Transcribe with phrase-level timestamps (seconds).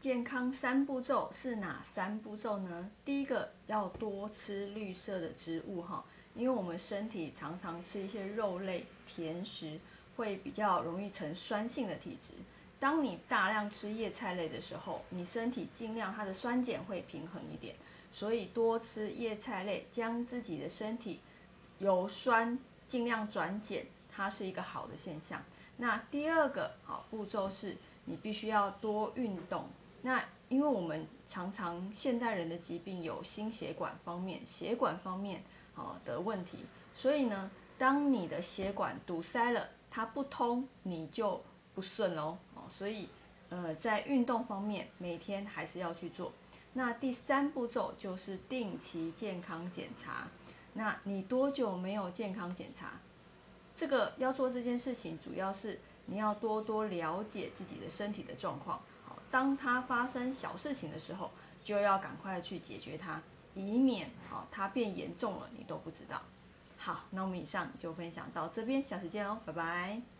[0.00, 2.88] 健康三步骤是哪三步骤呢？
[3.04, 6.04] 第一个要多吃绿色的植物哈，
[6.36, 9.80] 因为我们身体常常吃一些肉类、甜食，
[10.16, 12.32] 会比较容易成酸性的体质。
[12.78, 17.74] 当你大量吃叶菜类的时候，你身体尽量它的酸碱会平衡一点，
[18.12, 21.18] 所以多吃叶菜类，将自己的身体
[21.80, 22.56] 由酸
[22.86, 25.42] 尽量转碱，它是一个好的现象。
[25.78, 29.68] 那第二个好步骤是，你必须要多运动。
[30.02, 35.42] 那因为我们常常现代人的疾病有心血管方面、血管方面
[35.74, 41.42] 啊的问题，所以呢，当你的血管堵塞了，它不通，你就
[41.74, 42.62] 不顺喽哦。
[42.68, 43.08] 所以，
[43.50, 46.32] 呃，在运动方面，每天还是要去做。
[46.74, 50.28] 那第三步骤就是定期健康检查。
[50.74, 52.92] 那你多久没有健康检查？
[53.74, 58.80] 这个要做这件事情，主要是你要多多了解自己的身体的状况。
[59.30, 61.30] 当它发生小事情的时候，
[61.62, 63.20] 就要赶快去解决它，
[63.54, 66.22] 以免哦它变严重了，你都不知道。
[66.76, 70.17] 好，那我们以上就分享到这边，下次见喽，拜拜。